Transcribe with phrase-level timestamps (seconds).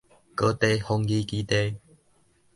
[0.03, 0.05] 高地
[0.79, 1.75] 防禦基地